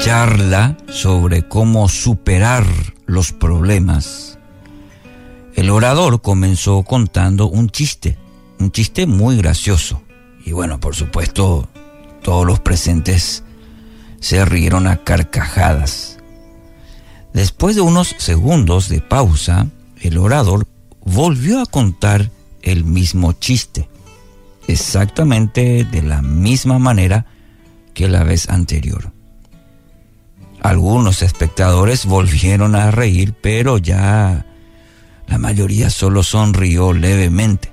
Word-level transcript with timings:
charla 0.00 0.76
sobre 0.88 1.46
cómo 1.48 1.88
superar 1.88 2.66
los 3.06 3.32
problemas, 3.32 4.38
el 5.54 5.70
orador 5.70 6.20
comenzó 6.20 6.82
contando 6.82 7.48
un 7.48 7.70
chiste, 7.70 8.18
un 8.58 8.72
chiste 8.72 9.06
muy 9.06 9.36
gracioso. 9.36 10.02
Y 10.44 10.52
bueno, 10.52 10.80
por 10.80 10.96
supuesto, 10.96 11.68
todos 12.22 12.44
los 12.44 12.60
presentes 12.60 13.44
se 14.20 14.44
rieron 14.44 14.86
a 14.86 14.98
carcajadas. 15.04 16.18
Después 17.32 17.76
de 17.76 17.82
unos 17.82 18.14
segundos 18.18 18.88
de 18.88 19.00
pausa, 19.00 19.68
el 20.00 20.18
orador 20.18 20.66
volvió 21.04 21.60
a 21.60 21.66
contar 21.66 22.30
el 22.62 22.84
mismo 22.84 23.32
chiste, 23.32 23.88
exactamente 24.66 25.84
de 25.84 26.02
la 26.02 26.20
misma 26.20 26.78
manera 26.78 27.26
que 27.94 28.08
la 28.08 28.24
vez 28.24 28.48
anterior. 28.48 29.13
Algunos 30.64 31.20
espectadores 31.20 32.06
volvieron 32.06 32.74
a 32.74 32.90
reír, 32.90 33.34
pero 33.34 33.76
ya 33.76 34.46
la 35.26 35.36
mayoría 35.36 35.90
solo 35.90 36.22
sonrió 36.22 36.94
levemente. 36.94 37.70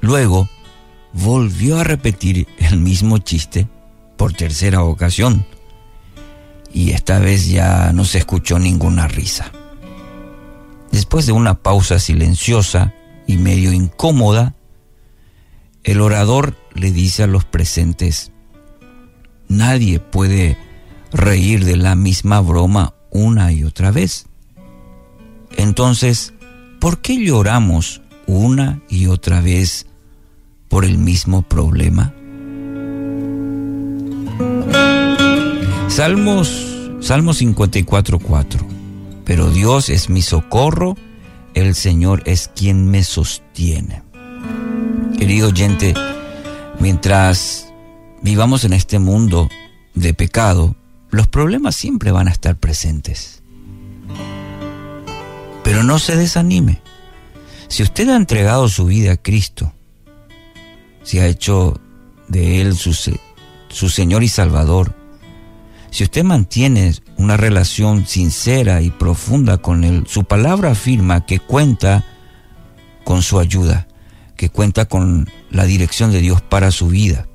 Luego 0.00 0.48
volvió 1.12 1.80
a 1.80 1.82
repetir 1.82 2.46
el 2.58 2.78
mismo 2.78 3.18
chiste 3.18 3.66
por 4.16 4.34
tercera 4.34 4.84
ocasión 4.84 5.44
y 6.72 6.92
esta 6.92 7.18
vez 7.18 7.48
ya 7.48 7.92
no 7.92 8.04
se 8.04 8.18
escuchó 8.18 8.60
ninguna 8.60 9.08
risa. 9.08 9.50
Después 10.92 11.26
de 11.26 11.32
una 11.32 11.54
pausa 11.60 11.98
silenciosa 11.98 12.94
y 13.26 13.36
medio 13.36 13.72
incómoda, 13.72 14.54
el 15.82 16.02
orador 16.02 16.56
le 16.76 16.92
dice 16.92 17.24
a 17.24 17.26
los 17.26 17.44
presentes, 17.44 18.30
nadie 19.48 19.98
puede 19.98 20.67
reír 21.12 21.64
de 21.64 21.76
la 21.76 21.94
misma 21.94 22.40
broma 22.40 22.94
una 23.10 23.52
y 23.52 23.64
otra 23.64 23.90
vez. 23.90 24.26
Entonces, 25.56 26.34
¿por 26.80 26.98
qué 27.00 27.16
lloramos 27.16 28.02
una 28.26 28.80
y 28.88 29.06
otra 29.06 29.40
vez 29.40 29.86
por 30.68 30.84
el 30.84 30.98
mismo 30.98 31.42
problema? 31.42 32.14
Salmos, 35.88 36.90
Salmo 37.00 37.32
54.4. 37.32 38.78
Pero 39.24 39.50
Dios 39.50 39.90
es 39.90 40.08
mi 40.08 40.22
socorro, 40.22 40.96
el 41.54 41.74
Señor 41.74 42.22
es 42.24 42.48
quien 42.54 42.90
me 42.90 43.02
sostiene. 43.02 44.02
Querido 45.18 45.48
oyente, 45.48 45.94
mientras 46.78 47.72
vivamos 48.22 48.64
en 48.64 48.72
este 48.72 48.98
mundo 48.98 49.48
de 49.94 50.14
pecado, 50.14 50.76
los 51.10 51.26
problemas 51.26 51.76
siempre 51.76 52.10
van 52.10 52.28
a 52.28 52.32
estar 52.32 52.56
presentes. 52.56 53.42
Pero 55.64 55.82
no 55.82 55.98
se 55.98 56.16
desanime. 56.16 56.80
Si 57.68 57.82
usted 57.82 58.08
ha 58.08 58.16
entregado 58.16 58.68
su 58.68 58.86
vida 58.86 59.12
a 59.12 59.16
Cristo, 59.16 59.72
si 61.02 61.18
ha 61.18 61.26
hecho 61.26 61.80
de 62.28 62.60
Él 62.60 62.74
su, 62.76 62.94
su 63.68 63.88
Señor 63.88 64.22
y 64.22 64.28
Salvador, 64.28 64.94
si 65.90 66.04
usted 66.04 66.24
mantiene 66.24 66.94
una 67.16 67.36
relación 67.36 68.06
sincera 68.06 68.82
y 68.82 68.90
profunda 68.90 69.58
con 69.58 69.84
Él, 69.84 70.04
su 70.06 70.24
palabra 70.24 70.70
afirma 70.70 71.24
que 71.26 71.38
cuenta 71.38 72.04
con 73.04 73.22
su 73.22 73.38
ayuda, 73.38 73.88
que 74.36 74.50
cuenta 74.50 74.86
con 74.86 75.28
la 75.50 75.64
dirección 75.64 76.12
de 76.12 76.20
Dios 76.20 76.42
para 76.42 76.70
su 76.70 76.88
vida. 76.88 77.26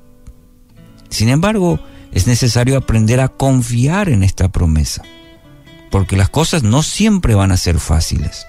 Sin 1.10 1.28
embargo, 1.28 1.80
es 2.14 2.26
necesario 2.26 2.78
aprender 2.78 3.20
a 3.20 3.28
confiar 3.28 4.08
en 4.08 4.22
esta 4.22 4.48
promesa, 4.48 5.02
porque 5.90 6.16
las 6.16 6.30
cosas 6.30 6.62
no 6.62 6.82
siempre 6.82 7.34
van 7.34 7.52
a 7.52 7.56
ser 7.56 7.80
fáciles. 7.80 8.46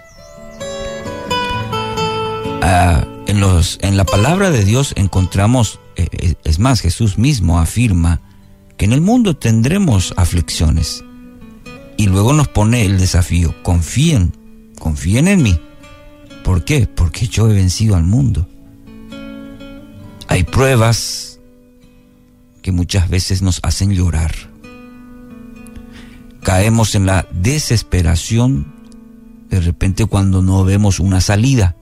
Ah, 2.61 3.05
en, 3.27 3.41
en 3.81 3.97
la 3.97 4.05
palabra 4.05 4.51
de 4.51 4.63
Dios 4.63 4.93
encontramos, 4.95 5.79
eh, 5.95 6.07
eh, 6.11 6.35
es 6.43 6.59
más, 6.59 6.79
Jesús 6.79 7.17
mismo 7.17 7.59
afirma 7.59 8.21
que 8.77 8.85
en 8.85 8.93
el 8.93 9.01
mundo 9.01 9.35
tendremos 9.35 10.13
aflicciones. 10.15 11.03
Y 11.97 12.07
luego 12.07 12.33
nos 12.33 12.47
pone 12.47 12.85
el 12.85 12.99
desafío, 12.99 13.55
confíen, 13.63 14.33
confíen 14.79 15.27
en 15.27 15.41
mí. 15.41 15.59
¿Por 16.43 16.65
qué? 16.65 16.87
Porque 16.87 17.27
yo 17.27 17.49
he 17.49 17.53
vencido 17.53 17.95
al 17.95 18.03
mundo. 18.03 18.47
Hay 20.27 20.43
pruebas, 20.43 21.34
que 22.65 22.71
muchas 22.71 23.09
veces 23.11 23.43
nos 23.43 23.59
hacen 23.61 23.91
llorar. 23.91 24.33
Caemos 26.41 26.95
en 26.95 27.05
la 27.05 27.27
desesperación 27.31 28.73
de 29.51 29.61
repente 29.61 30.07
cuando 30.07 30.41
no 30.41 30.63
vemos 30.63 30.99
una 30.99 31.21
salida, 31.21 31.75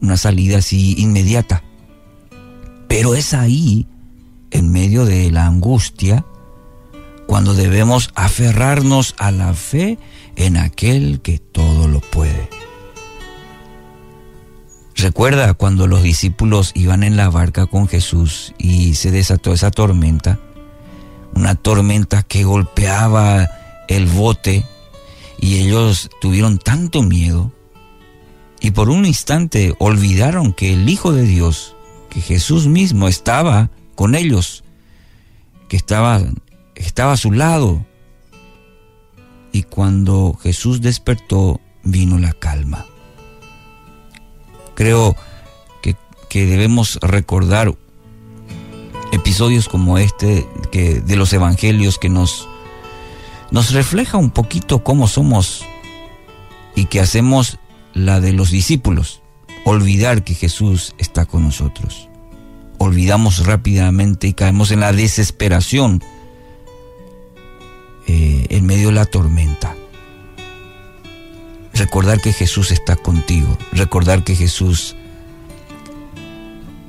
una 0.00 0.16
salida 0.16 0.56
así 0.56 0.94
inmediata. 0.96 1.62
Pero 2.88 3.14
es 3.14 3.34
ahí, 3.34 3.86
en 4.50 4.72
medio 4.72 5.04
de 5.04 5.30
la 5.30 5.44
angustia, 5.44 6.24
cuando 7.26 7.52
debemos 7.52 8.10
aferrarnos 8.14 9.14
a 9.18 9.30
la 9.30 9.52
fe 9.52 9.98
en 10.36 10.56
aquel 10.56 11.20
que 11.20 11.38
todo 11.38 11.86
lo 11.86 12.00
puede. 12.00 12.48
Recuerda 15.04 15.52
cuando 15.52 15.86
los 15.86 16.02
discípulos 16.02 16.72
iban 16.74 17.02
en 17.02 17.18
la 17.18 17.28
barca 17.28 17.66
con 17.66 17.88
Jesús 17.88 18.54
y 18.56 18.94
se 18.94 19.10
desató 19.10 19.52
esa 19.52 19.70
tormenta, 19.70 20.40
una 21.34 21.56
tormenta 21.56 22.22
que 22.22 22.44
golpeaba 22.44 23.46
el 23.86 24.06
bote 24.06 24.64
y 25.38 25.58
ellos 25.58 26.08
tuvieron 26.22 26.56
tanto 26.56 27.02
miedo 27.02 27.52
y 28.62 28.70
por 28.70 28.88
un 28.88 29.04
instante 29.04 29.74
olvidaron 29.78 30.54
que 30.54 30.72
el 30.72 30.88
Hijo 30.88 31.12
de 31.12 31.24
Dios, 31.24 31.76
que 32.08 32.22
Jesús 32.22 32.66
mismo 32.66 33.06
estaba 33.06 33.68
con 33.96 34.14
ellos, 34.14 34.64
que 35.68 35.76
estaba, 35.76 36.22
estaba 36.76 37.12
a 37.12 37.18
su 37.18 37.30
lado. 37.30 37.84
Y 39.52 39.64
cuando 39.64 40.32
Jesús 40.42 40.80
despertó, 40.80 41.60
vino 41.82 42.18
la 42.18 42.32
calma. 42.32 42.86
Creo 44.74 45.16
que, 45.82 46.46
debemos 46.46 46.98
recordar 47.00 47.72
episodios 49.12 49.68
como 49.68 49.98
este 49.98 50.48
que, 50.72 51.00
de 51.00 51.14
los 51.14 51.32
evangelios 51.32 51.96
que 51.96 52.08
nos, 52.08 52.48
nos 53.52 53.72
refleja 53.72 54.18
un 54.18 54.30
poquito 54.30 54.82
cómo 54.82 55.06
somos 55.06 55.64
y 56.74 56.86
que 56.86 57.00
hacemos 57.00 57.58
la 57.92 58.18
de 58.18 58.32
los 58.32 58.50
discípulos, 58.50 59.22
olvidar 59.64 60.24
que 60.24 60.34
Jesús 60.34 60.94
está 60.98 61.24
con 61.24 61.44
nosotros. 61.44 62.08
Olvidamos 62.78 63.46
rápidamente 63.46 64.26
y 64.26 64.32
caemos 64.32 64.72
en 64.72 64.80
la 64.80 64.92
desesperación 64.92 66.02
eh, 68.06 68.46
en 68.50 68.66
medio 68.66 68.88
de 68.88 68.94
la 68.94 69.06
tormenta. 69.06 69.73
Recordar 71.94 72.20
que 72.20 72.32
Jesús 72.32 72.72
está 72.72 72.96
contigo, 72.96 73.56
recordar 73.70 74.24
que 74.24 74.34
Jesús 74.34 74.96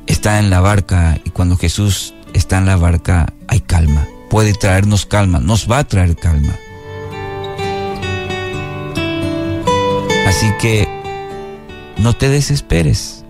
está 0.08 0.40
en 0.40 0.50
la 0.50 0.62
barca 0.62 1.20
y 1.24 1.30
cuando 1.30 1.58
Jesús 1.58 2.16
está 2.34 2.58
en 2.58 2.66
la 2.66 2.76
barca 2.76 3.32
hay 3.48 3.60
calma, 3.60 4.08
puede 4.32 4.54
traernos 4.54 5.06
calma, 5.06 5.40
nos 5.40 5.70
va 5.70 5.78
a 5.78 5.84
traer 5.84 6.16
calma. 6.16 6.56
Así 10.26 10.52
que 10.60 10.88
no 11.98 12.14
te 12.14 12.30
desesperes, 12.30 13.24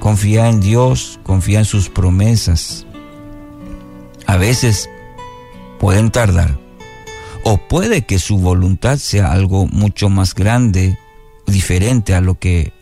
confía 0.00 0.48
en 0.48 0.60
Dios, 0.60 1.20
confía 1.22 1.60
en 1.60 1.66
sus 1.66 1.88
promesas. 1.88 2.84
A 4.26 4.36
veces 4.36 4.90
pueden 5.78 6.10
tardar, 6.10 6.58
o 7.44 7.58
puede 7.58 8.02
que 8.02 8.18
su 8.18 8.38
voluntad 8.38 8.98
sea 8.98 9.32
algo 9.32 9.66
mucho 9.66 10.08
más 10.08 10.34
grande, 10.34 10.98
diferente 11.46 12.14
a 12.14 12.20
lo 12.20 12.38
que 12.38 12.72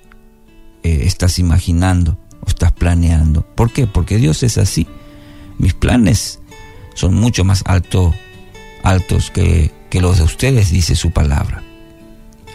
eh, 0.82 1.00
estás 1.04 1.38
imaginando 1.38 2.18
o 2.44 2.48
estás 2.48 2.72
planeando. 2.72 3.42
¿Por 3.54 3.72
qué? 3.72 3.86
Porque 3.86 4.16
Dios 4.16 4.42
es 4.42 4.58
así. 4.58 4.86
Mis 5.58 5.74
planes 5.74 6.40
son 6.94 7.14
mucho 7.14 7.44
más 7.44 7.62
alto, 7.66 8.14
altos 8.82 9.30
que, 9.30 9.72
que 9.90 10.00
los 10.00 10.18
de 10.18 10.24
ustedes, 10.24 10.70
dice 10.70 10.96
su 10.96 11.10
palabra. 11.10 11.62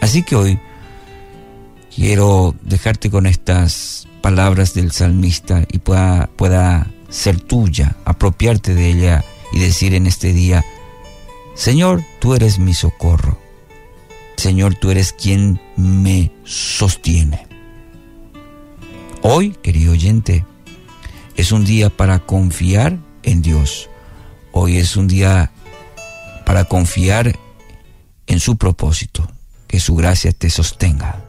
Así 0.00 0.22
que 0.22 0.36
hoy 0.36 0.58
quiero 1.94 2.54
dejarte 2.62 3.10
con 3.10 3.26
estas 3.26 4.06
palabras 4.20 4.74
del 4.74 4.90
salmista 4.90 5.64
y 5.70 5.78
pueda, 5.78 6.28
pueda 6.36 6.90
ser 7.08 7.40
tuya, 7.40 7.96
apropiarte 8.04 8.74
de 8.74 8.90
ella 8.90 9.24
y 9.52 9.60
decir 9.60 9.94
en 9.94 10.06
este 10.06 10.32
día, 10.32 10.64
Señor, 11.54 12.04
tú 12.18 12.34
eres 12.34 12.58
mi 12.58 12.74
socorro. 12.74 13.38
Señor, 14.36 14.74
tú 14.74 14.90
eres 14.90 15.12
quien 15.12 15.60
me 15.76 16.32
sostiene. 16.44 17.46
Hoy, 19.22 19.56
querido 19.62 19.92
oyente, 19.92 20.44
es 21.36 21.52
un 21.52 21.64
día 21.64 21.90
para 21.90 22.18
confiar 22.18 22.98
en 23.22 23.40
Dios. 23.40 23.88
Hoy 24.52 24.76
es 24.78 24.96
un 24.96 25.06
día 25.06 25.52
para 26.44 26.64
confiar 26.64 27.38
en 28.26 28.40
su 28.40 28.56
propósito. 28.56 29.26
Que 29.66 29.80
su 29.80 29.94
gracia 29.94 30.32
te 30.32 30.50
sostenga. 30.50 31.24